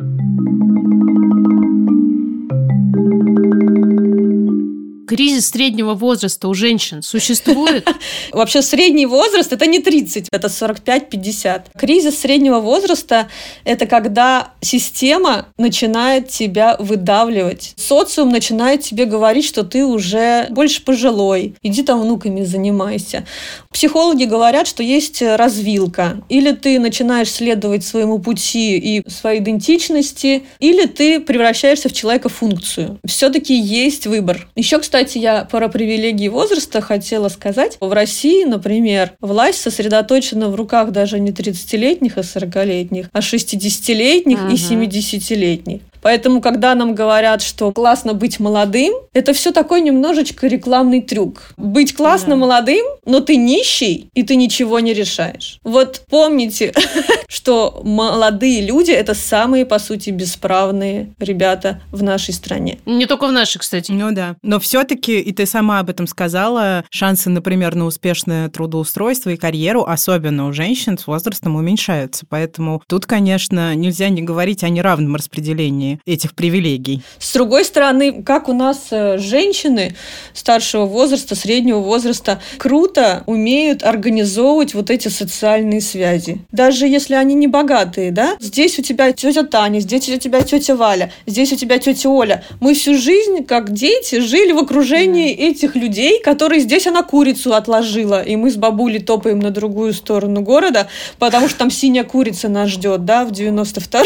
[5.11, 7.85] Кризис среднего возраста у женщин существует?
[8.33, 11.63] Вообще средний возраст– это не 30, это 45-50.
[11.77, 13.29] Кризис среднего возраста–
[13.65, 17.75] это когда система начинает тебя выдавливать.
[17.77, 23.27] Социум начинает тебе говорить, что ты уже больше пожилой, иди там внуками занимайся.
[23.73, 26.21] Психологи говорят, что есть развилка.
[26.29, 33.01] Или ты начинаешь следовать своему пути и своей идентичности, или ты превращаешься в человека-функцию.
[33.05, 34.49] Все-таки есть выбор.
[34.55, 37.79] Еще, кстати, кстати, я про привилегии возраста хотела сказать.
[37.81, 44.53] В России, например, власть сосредоточена в руках даже не 30-летних и 40-летних, а 60-летних ага.
[44.53, 45.81] и 70-летних.
[46.03, 51.53] Поэтому, когда нам говорят, что классно быть молодым, это все такой немножечко рекламный трюк.
[51.57, 52.37] Быть классно да.
[52.37, 55.59] молодым, но ты нищий, и ты ничего не решаешь.
[55.65, 56.73] Вот помните,
[57.29, 62.79] что молодые люди– это самые, по сути, бесправные ребята в нашей стране.
[62.87, 63.91] Не только в нашей, кстати.
[63.93, 64.37] Ну да.
[64.43, 69.85] Но все-таки, и ты сама об этом сказала, шансы, например, на успешное трудоустройство и карьеру,
[69.87, 72.27] особенно у женщин, с возрастом уменьшаются.
[72.29, 77.03] Поэтому тут, конечно, нельзя не говорить о неравном распределении этих привилегий.
[77.19, 79.95] С другой стороны, как у нас э, женщины
[80.35, 86.39] старшего возраста, среднего возраста круто умеют организовывать вот эти социальные связи.
[86.53, 88.37] Даже если они не богатые, да?
[88.41, 92.45] Здесь у тебя тетя Таня, здесь у тебя тетя Валя, здесь у тебя тетя Оля.
[92.61, 95.51] Мы всю жизнь, как дети, жили в окружении mm.
[95.51, 100.43] этих людей, которые здесь она курицу отложила, и мы с бабулей топаем на другую сторону
[100.43, 104.05] города, потому что там синяя курица нас ждет, да, в 92-м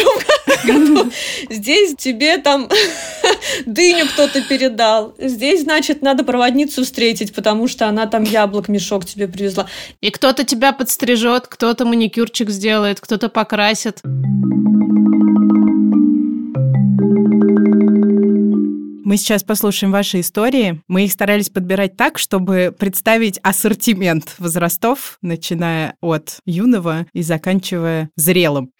[0.66, 1.10] году.
[1.50, 2.68] Здесь здесь тебе там
[3.66, 5.14] дыню кто-то передал.
[5.18, 9.66] Здесь, значит, надо проводницу встретить, потому что она там яблок мешок тебе привезла.
[10.00, 14.00] И кто-то тебя подстрижет, кто-то маникюрчик сделает, кто-то покрасит.
[19.06, 20.80] Мы сейчас послушаем ваши истории.
[20.88, 28.72] Мы их старались подбирать так, чтобы представить ассортимент возрастов, начиная от юного и заканчивая зрелым.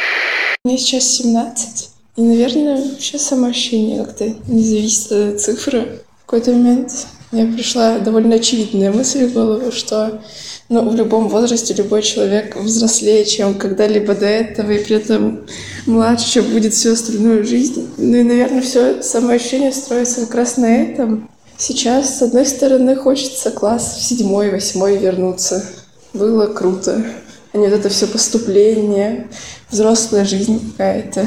[0.65, 1.94] Мне сейчас 17.
[2.17, 6.01] Наверное, вообще самоощущение как-то не зависит от цифры.
[6.23, 10.23] В какой-то момент мне пришла довольно очевидная мысль в голову, что
[10.69, 15.45] ну, в любом возрасте любой человек взрослее, чем когда-либо до этого, и при этом
[15.87, 17.91] младше, чем будет всю остальную жизнь.
[17.99, 21.29] Ну и, наверное, все самоощущение строится как раз на этом.
[21.59, 25.65] Сейчас, с одной стороны, хочется класс в седьмой, восьмой вернуться.
[26.13, 27.05] Было круто.
[27.53, 29.29] А не вот это все поступление,
[29.71, 31.27] взрослая жизнь какая-то.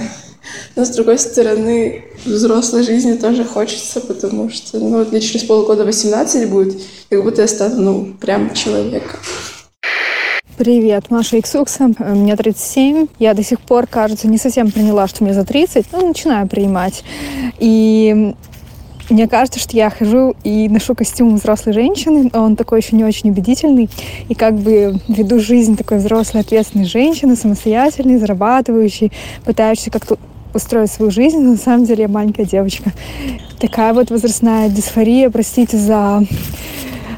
[0.75, 6.49] Но, с другой стороны, взрослой жизни тоже хочется, потому что, ну, мне через полгода 18
[6.49, 9.19] будет, как будто я стану, ну, прям человеком.
[10.57, 13.07] Привет, Маша Иксукса, мне 37.
[13.19, 17.03] Я до сих пор, кажется, не совсем приняла, что мне за 30, но начинаю принимать.
[17.59, 18.33] И
[19.09, 23.29] мне кажется, что я хожу и ношу костюм взрослой женщины, он такой еще не очень
[23.29, 23.89] убедительный,
[24.27, 29.11] и как бы веду жизнь такой взрослой, ответственной женщины, самостоятельной, зарабатывающей,
[29.45, 30.17] пытающейся как-то
[30.53, 32.91] устроить свою жизнь, но на самом деле я маленькая девочка.
[33.59, 36.23] Такая вот возрастная дисфория, простите за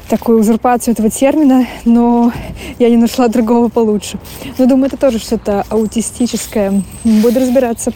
[0.08, 2.32] такую узурпацию этого термина, но
[2.78, 4.18] я не нашла другого получше.
[4.58, 6.82] Но думаю, это тоже что-то аутистическое.
[7.04, 7.92] Буду разбираться.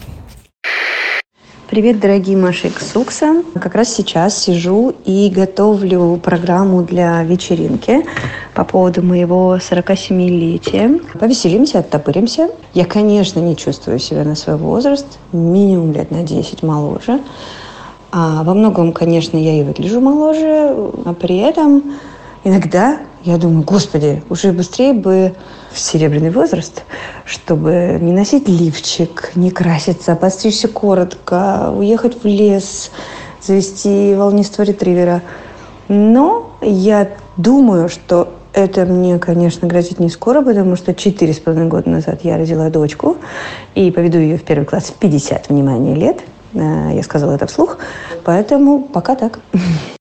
[1.74, 3.42] Привет, дорогие Маша Иксукса.
[3.54, 8.06] Как раз сейчас сижу и готовлю программу для вечеринки
[8.54, 11.00] по поводу моего 47-летия.
[11.18, 12.48] Повеселимся, оттопыримся.
[12.74, 17.18] Я, конечно, не чувствую себя на свой возраст, минимум лет на 10 моложе.
[18.12, 21.96] А во многом, конечно, я и выгляжу моложе, а при этом
[22.44, 25.34] иногда я думаю, господи, уже быстрее бы
[25.74, 26.84] в серебряный возраст,
[27.24, 32.90] чтобы не носить лифчик, не краситься, подстричься коротко, уехать в лес,
[33.42, 35.22] завести волнистого ретривера.
[35.88, 41.68] Но я думаю, что это мне, конечно, грозит не скоро, потому что четыре с половиной
[41.68, 43.16] года назад я родила дочку
[43.74, 46.20] и поведу ее в первый класс в 50, внимание, лет.
[46.54, 47.78] Э, я сказала это вслух.
[48.24, 49.40] Поэтому пока так.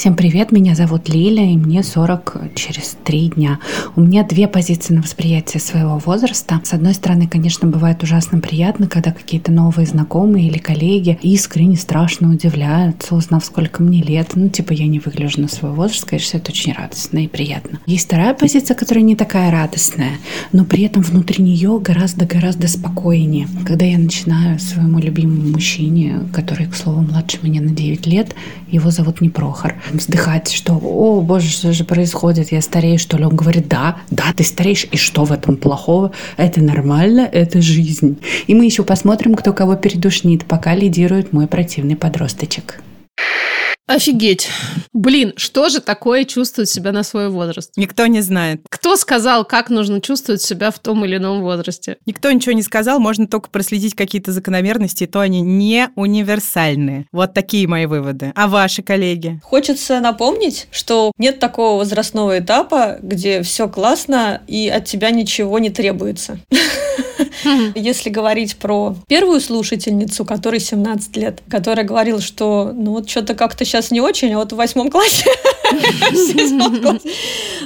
[0.00, 3.58] Всем привет, меня зовут Лиля, и мне 40 через три дня.
[3.96, 6.58] У меня две позиции на восприятие своего возраста.
[6.64, 12.30] С одной стороны, конечно, бывает ужасно приятно, когда какие-то новые знакомые или коллеги искренне страшно
[12.30, 14.30] удивляются, узнав, сколько мне лет.
[14.36, 17.78] Ну, типа, я не выгляжу на свой возраст, конечно, это очень радостно и приятно.
[17.84, 20.12] Есть вторая позиция, которая не такая радостная,
[20.52, 23.48] но при этом внутри нее гораздо-гораздо спокойнее.
[23.66, 28.34] Когда я начинаю своему любимому мужчине, который, к слову, младше меня на 9 лет,
[28.70, 33.24] его зовут Непрохор, вздыхать, что, о, боже, что же происходит, я старею, что ли?
[33.24, 36.12] Он говорит, да, да, ты стареешь, и что в этом плохого?
[36.36, 38.18] Это нормально, это жизнь.
[38.46, 42.82] И мы еще посмотрим, кто кого передушнит, пока лидирует мой противный подросточек.
[43.86, 44.48] Офигеть.
[44.92, 47.72] Блин, что же такое чувствовать себя на свой возраст?
[47.76, 48.60] Никто не знает.
[48.68, 51.96] Кто сказал, как нужно чувствовать себя в том или ином возрасте?
[52.06, 57.06] Никто ничего не сказал, можно только проследить какие-то закономерности, то они не универсальные.
[57.12, 58.32] Вот такие мои выводы.
[58.36, 59.40] А ваши коллеги?
[59.42, 65.70] Хочется напомнить, что нет такого возрастного этапа, где все классно и от тебя ничего не
[65.70, 66.38] требуется.
[67.74, 73.64] Если говорить про первую слушательницу, которой 17 лет, которая говорила, что ну вот что-то как-то
[73.64, 75.30] сейчас не очень, а вот в восьмом классе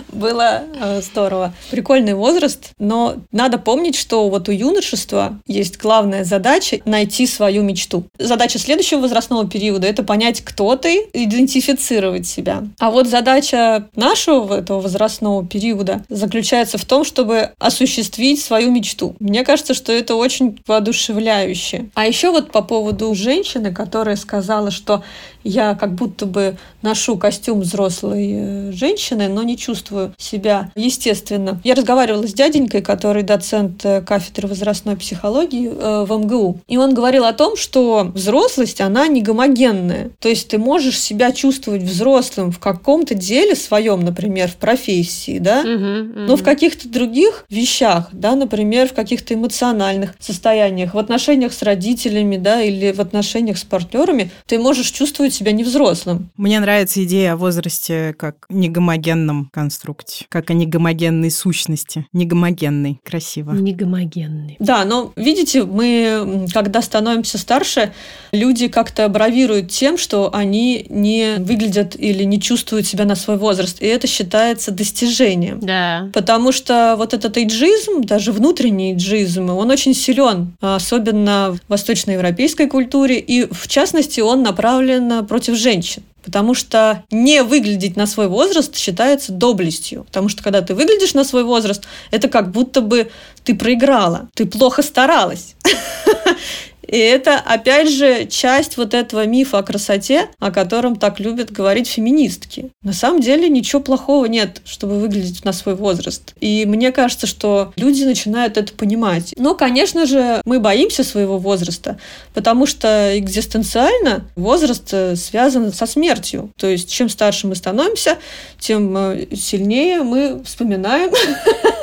[0.08, 1.52] было э, здорово.
[1.70, 8.04] Прикольный возраст, но надо помнить, что вот у юношества есть главная задача найти свою мечту.
[8.18, 12.64] Задача следующего возрастного периода– это понять, кто ты, идентифицировать себя.
[12.78, 19.16] А вот задача нашего этого возрастного периода заключается в том, чтобы осуществить свою мечту.
[19.20, 21.86] Мне кажется, что это очень воодушевляюще.
[21.94, 25.02] А еще вот по поводу женщины, которая сказала, что
[25.44, 31.60] я как будто бы ношу костюм взрослой э, женщины, но не чувствую себя естественно.
[31.64, 36.94] Я разговаривала с дяденькой, который доцент э, кафедры возрастной психологии э, в МГУ, и он
[36.94, 40.10] говорил о том, что взрослость, она не гомогенная.
[40.18, 45.60] То есть ты можешь себя чувствовать взрослым в каком-то деле своем, например, в профессии, да,
[45.60, 46.20] угу, угу.
[46.20, 52.36] но в каких-то других вещах, да, например, в каких-то эмоциональных состояниях, в отношениях с родителями,
[52.36, 56.30] да, или в отношениях с партнерами, ты можешь чувствовать себя невзрослым.
[56.36, 59.83] Мне нравится идея о возрасте как негомогенном конструкте,
[60.28, 62.06] как о негомогенной сущности.
[62.12, 63.52] Негомогенной, красиво.
[63.52, 64.56] Негомогенный.
[64.58, 67.92] Да, но видите, мы, когда становимся старше,
[68.32, 73.82] люди как-то бравируют тем, что они не выглядят или не чувствуют себя на свой возраст,
[73.82, 75.60] и это считается достижением.
[75.60, 76.10] Да.
[76.12, 83.18] Потому что вот этот эйджизм, даже внутренний эйджизм, он очень силен, особенно в восточноевропейской культуре,
[83.18, 86.02] и в частности он направлен против женщин.
[86.24, 90.04] Потому что не выглядеть на свой возраст считается доблестью.
[90.04, 93.10] Потому что когда ты выглядишь на свой возраст, это как будто бы
[93.44, 95.54] ты проиграла, ты плохо старалась.
[96.86, 101.88] И это, опять же, часть вот этого мифа о красоте, о котором так любят говорить
[101.88, 102.70] феминистки.
[102.82, 106.34] На самом деле ничего плохого нет, чтобы выглядеть на свой возраст.
[106.40, 109.34] И мне кажется, что люди начинают это понимать.
[109.36, 111.98] Но, конечно же, мы боимся своего возраста,
[112.34, 116.52] потому что экзистенциально возраст э, связан со смертью.
[116.56, 118.18] То есть, чем старше мы становимся,
[118.58, 121.10] тем э, сильнее мы вспоминаем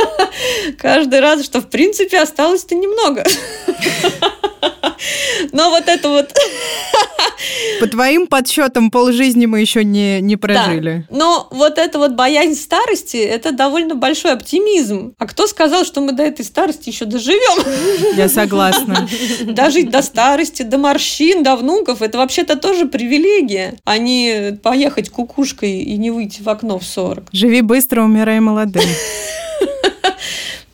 [0.78, 3.24] каждый раз, что в принципе осталось-то немного.
[5.52, 6.34] Но вот это вот...
[7.80, 11.06] По твоим подсчетам, полжизни мы еще не, не прожили.
[11.10, 11.18] Да.
[11.18, 15.16] Но вот эта вот боязнь старости, это довольно большой оптимизм.
[15.18, 18.16] А кто сказал, что мы до этой старости еще доживем?
[18.16, 19.08] Я согласна.
[19.42, 25.80] Дожить до старости, до морщин, до внуков, это вообще-то тоже привилегия, а не поехать кукушкой
[25.80, 27.30] и не выйти в окно в 40.
[27.32, 28.84] Живи быстро, умирай молодым.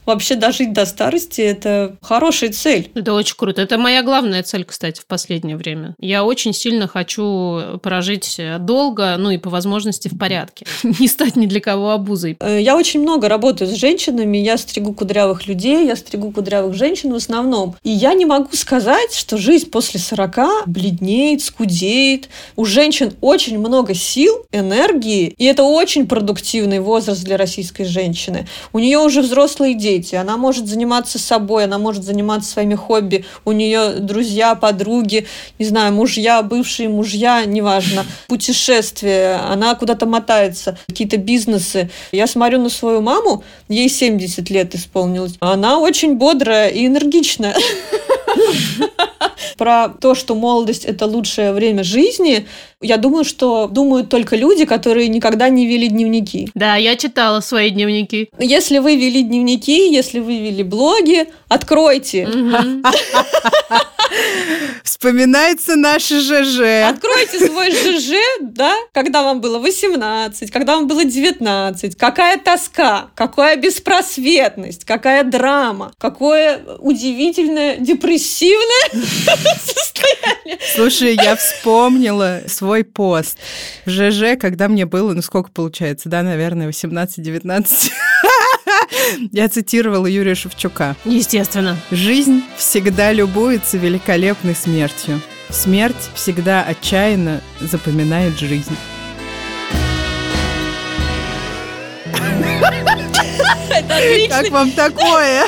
[0.07, 2.89] вообще дожить до старости– это хорошая цель.
[2.95, 3.61] Это очень круто.
[3.61, 5.95] Это моя главная цель, кстати, в последнее время.
[5.99, 10.65] Я очень сильно хочу прожить долго, ну и по возможности в порядке.
[10.83, 12.37] Не стать ни для кого обузой.
[12.39, 14.37] Э, я очень много работаю с женщинами.
[14.37, 17.75] Я стригу кудрявых людей, я стригу кудрявых женщин в основном.
[17.83, 22.29] И я не могу сказать, что жизнь после 40 бледнеет, скудеет.
[22.55, 28.47] У женщин очень много сил, энергии, и это очень продуктивный возраст для российской женщины.
[28.73, 33.25] У нее уже взрослые дети, дети, она может заниматься собой, она может заниматься своими хобби,
[33.45, 35.27] у нее друзья, подруги,
[35.59, 41.89] не знаю, мужья, бывшие мужья, неважно, путешествия, она куда-то мотается, какие-то бизнесы.
[42.11, 47.55] Я смотрю на свою маму, ей 70 лет исполнилось, она очень бодрая и энергичная.
[49.57, 52.47] Про то, что молодость– это лучшее время жизни,
[52.79, 56.47] я думаю, что думают только люди, которые никогда не вели дневники.
[56.53, 58.29] Да, я читала свои дневники.
[58.37, 62.27] Если вы вели дневники, если вы вели блоги, откройте.
[64.83, 66.59] Вспоминается наш ЖЖ.
[66.87, 71.95] Откройте свой ЖЖ, да, когда вам было 18, когда вам было 19.
[71.97, 77.77] Какая тоска, какая беспросветность, какая драма, какое удивительное
[78.27, 78.89] депрессивное
[79.65, 80.59] состояние.
[80.75, 83.37] Слушай, я вспомнила свой пост
[83.85, 87.65] в ЖЖ, когда мне было, ну сколько получается, да, наверное, 18-19.
[89.31, 90.95] Я цитировала Юрия Шевчука.
[91.05, 91.77] Естественно.
[91.91, 95.21] Жизнь всегда любуется великолепной смертью.
[95.49, 98.75] Смерть всегда отчаянно запоминает жизнь.
[104.29, 105.47] Как вам такое?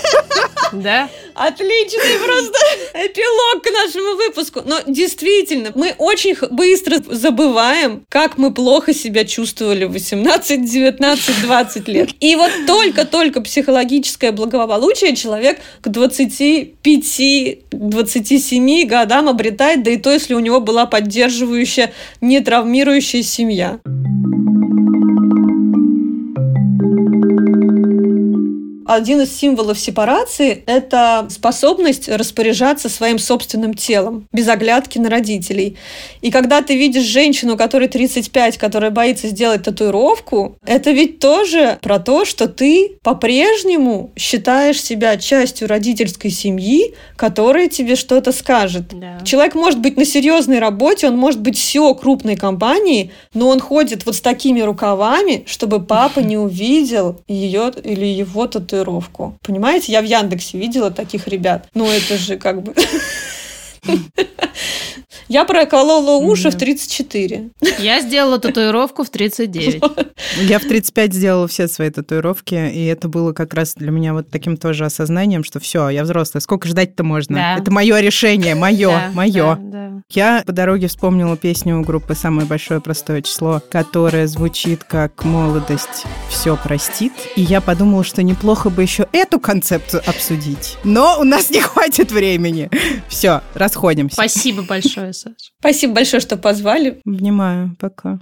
[0.72, 1.10] Да?
[1.40, 2.58] Отличный просто
[2.96, 4.62] эпилог к нашему выпуску.
[4.66, 11.88] Но действительно, мы очень быстро забываем, как мы плохо себя чувствовали в 18, 19, 20
[11.88, 12.10] лет.
[12.20, 20.40] И вот только-только психологическое благополучие человек к 25-27 годам обретает, да и то, если у
[20.40, 23.80] него была поддерживающая, не травмирующая семья.
[28.90, 35.78] Один из символов сепарации– это способность распоряжаться своим собственным телом, без оглядки на родителей.
[36.22, 42.00] И когда ты видишь женщину, которой 35, которая боится сделать татуировку, это ведь тоже про
[42.00, 48.86] то, что ты по-прежнему считаешь себя частью родительской семьи, которая тебе что-то скажет.
[49.00, 49.20] Да.
[49.24, 54.08] Человек может быть на серьезной работе, он может быть все крупной компании, но он ходит
[54.08, 59.38] вот с такими рукавами, чтобы папа не увидел ее или его татуировку татуировку.
[59.42, 61.68] Понимаете, я в Яндексе видела таких ребят.
[61.74, 62.74] Ну, это же как бы...
[65.30, 67.52] Я проколола уши в 34.
[67.80, 69.82] Я сделала татуировку в 39.
[70.42, 74.30] Я в 35 сделала все свои татуировки, и это было как раз для меня вот
[74.30, 77.36] таким тоже осознанием, что все, я взрослая, сколько ждать-то можно?
[77.36, 77.58] Да.
[77.58, 79.56] Это мое решение, мое, да, мое.
[79.56, 80.02] Да, да.
[80.10, 86.58] Я по дороге вспомнила песню группы «Самое большое простое число», которая звучит как «Молодость все
[86.58, 90.78] простит», и я подумала, что неплохо бы еще эту концепцию обсудить.
[90.84, 92.70] Но у нас не хватит времени.
[93.08, 94.16] Все, расходимся.
[94.16, 95.52] Спасибо большое, Саша.
[95.60, 97.02] Спасибо большое, что позвали.
[97.06, 98.20] Внимаю, пока.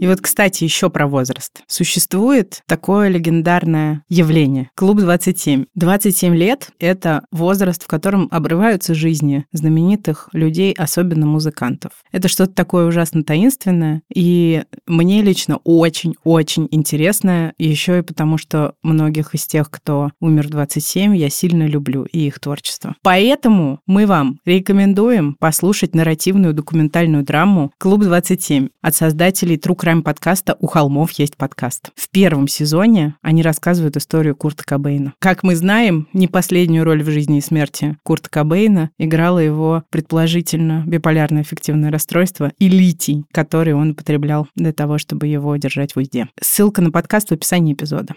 [0.00, 1.62] И вот, кстати, еще про возраст.
[1.66, 4.70] Существует такое легендарное явление.
[4.74, 5.66] Клуб 27.
[5.74, 11.92] 27 лет— это возраст, в котором обрываются жизни знаменитых людей, особенно музыкантов.
[12.12, 19.34] Это что-то такое ужасно таинственное, и мне лично очень-очень интересно, еще и потому, что многих
[19.34, 22.96] из тех, кто умер в 27, я сильно люблю и их творчество.
[23.02, 30.56] Поэтому мы вам рекомендуем послушать нарративную документальную драму «Клуб 27» от создателей True программе подкаста
[30.60, 31.90] «У холмов есть подкаст».
[31.96, 35.14] В первом сезоне они рассказывают историю Курта Кобейна.
[35.18, 40.84] Как мы знаем, не последнюю роль в жизни и смерти Курта Кобейна играло его, предположительно,
[40.86, 46.28] биполярное эффективное расстройство и литий, который он употреблял для того, чтобы его держать в узде.
[46.40, 48.14] Ссылка на подкаст в описании эпизода.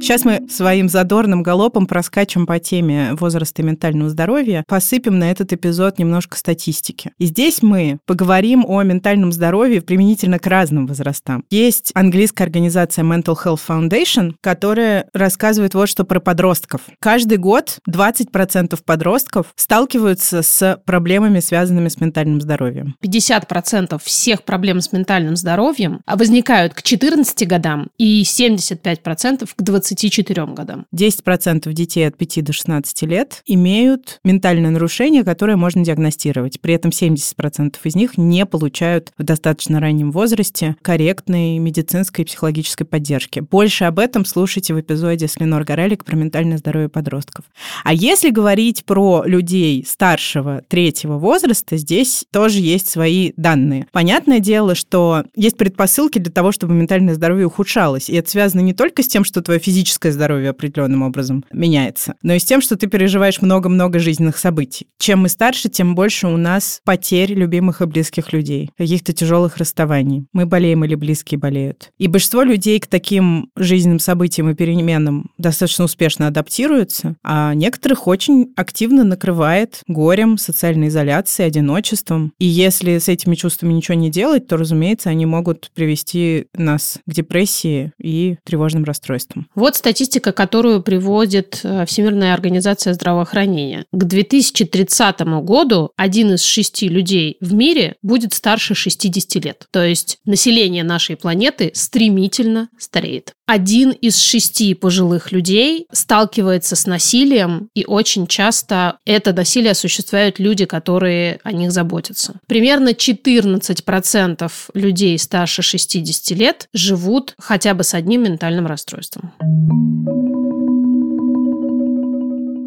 [0.00, 5.52] Сейчас мы своим задорным галопом проскачем по теме возраста и ментального здоровья, посыпем на этот
[5.52, 7.10] эпизод немножко статистики.
[7.18, 11.44] И здесь мы поговорим о ментальном здоровье применительно к разным возрастам.
[11.50, 16.82] Есть английская организация Mental Health Foundation, которая рассказывает вот что про подростков.
[17.00, 22.94] Каждый год 20% подростков сталкиваются с проблемами, связанными с ментальным здоровьем.
[23.04, 30.46] 50% всех проблем с ментальным здоровьем возникают к 14 годам и 75% к 20 24
[30.46, 30.86] годам.
[30.94, 36.60] 10% детей от 5 до 16 лет имеют ментальное нарушение, которое можно диагностировать.
[36.60, 42.86] При этом 70% из них не получают в достаточно раннем возрасте корректной медицинской и психологической
[42.86, 43.40] поддержки.
[43.40, 47.44] Больше об этом слушайте в эпизоде с Ленор Горелик про ментальное здоровье подростков.
[47.84, 53.86] А если говорить про людей старшего третьего возраста, здесь тоже есть свои данные.
[53.92, 58.08] Понятное дело, что есть предпосылки для того, чтобы ментальное здоровье ухудшалось.
[58.08, 62.14] И это связано не только с тем, что твое физическое физическое здоровье определенным образом меняется,
[62.22, 64.88] но и с тем, что ты переживаешь много-много жизненных событий.
[64.98, 70.26] Чем мы старше, тем больше у нас потерь любимых и близких людей, каких-то тяжелых расставаний.
[70.32, 71.92] Мы болеем или близкие болеют.
[71.96, 78.52] И большинство людей к таким жизненным событиям и переменам достаточно успешно адаптируются, а некоторых очень
[78.56, 82.32] активно накрывает горем, социальной изоляцией, одиночеством.
[82.40, 87.12] И если с этими чувствами ничего не делать, то, разумеется, они могут привести нас к
[87.12, 89.46] депрессии и тревожным расстройствам.
[89.54, 93.84] Вот статистика, которую приводит э, Всемирная организация здравоохранения.
[93.92, 99.66] К 2030 году один из шести людей в мире будет старше 60 лет.
[99.70, 103.32] То есть население нашей планеты стремительно стареет.
[103.48, 110.66] Один из шести пожилых людей сталкивается с насилием, и очень часто это насилие осуществляют люди,
[110.66, 112.34] которые о них заботятся.
[112.46, 119.32] Примерно 14% людей старше 60 лет живут хотя бы с одним ментальным расстройством.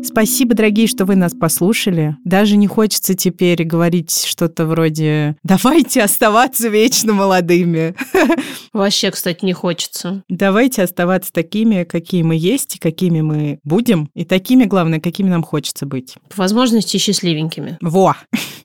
[0.04, 2.18] Спасибо, дорогие, что вы нас послушали.
[2.26, 7.95] Даже не хочется теперь говорить что-то вроде «давайте оставаться вечно молодыми».
[8.74, 10.24] Вообще, кстати, не хочется.
[10.28, 15.43] Давайте оставаться такими, какие мы есть, и какими мы будем, и такими, главное, какими нам
[15.43, 16.16] хочется быть.
[16.30, 17.78] По возможности счастливенькими.
[17.82, 18.16] Во!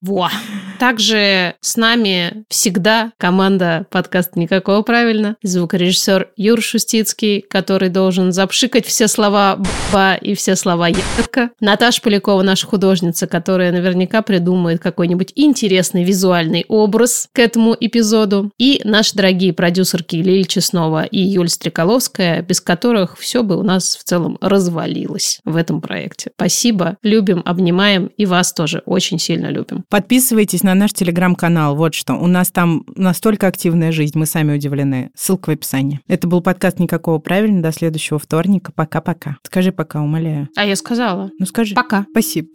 [0.01, 0.31] Во!
[0.79, 5.37] Также с нами всегда команда подкаста «Никакого правильно».
[5.43, 9.59] Звукорежиссер Юр Шустицкий, который должен запшикать все слова
[9.93, 11.51] «ба» и все слова «ядка».
[11.61, 18.51] Наташа Полякова, наша художница, которая наверняка придумает какой-нибудь интересный визуальный образ к этому эпизоду.
[18.59, 23.97] И наши дорогие продюсерки Лиль Чеснова и Юль Стреколовская, без которых все бы у нас
[23.97, 26.31] в целом развалилось в этом проекте.
[26.37, 29.85] Спасибо, любим, обнимаем и вас тоже очень сильно любим.
[29.89, 31.77] Подписывайтесь на наш телеграм-канал.
[31.77, 32.15] Вот что.
[32.15, 35.11] У нас там настолько активная жизнь, мы сами удивлены.
[35.15, 36.01] Ссылка в описании.
[36.09, 37.63] Это был подкаст «Никакого правильно».
[37.63, 38.73] До следующего вторника.
[38.73, 39.37] Пока-пока.
[39.45, 40.49] Скажи пока, умоляю.
[40.57, 41.31] А я сказала.
[41.39, 41.75] Ну скажи.
[41.77, 42.05] Пока.
[42.11, 42.49] Спасибо.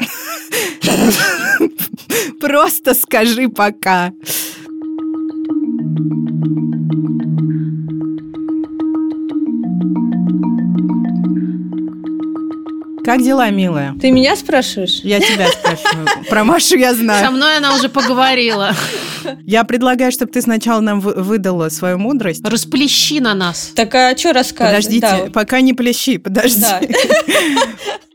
[2.42, 4.12] Просто скажи пока.
[13.04, 13.96] Как дела, милая?
[14.00, 15.00] Ты меня спрашиваешь?
[15.04, 16.08] Я тебя спрашиваю.
[16.30, 17.26] Про Машу я знаю.
[17.26, 18.74] Со мной она уже поговорила.
[19.46, 22.46] Я предлагаю, чтобы ты сначала нам выдала свою мудрость.
[22.48, 23.72] Расплещи на нас.
[23.76, 24.86] Так а что рассказывать?
[24.86, 25.32] Подождите, Да.
[25.32, 26.62] пока не плещи, подожди.
[26.62, 26.82] Да.